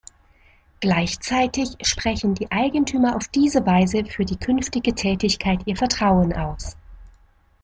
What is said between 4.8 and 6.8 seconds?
Tätigkeit ihr Vertrauen aus.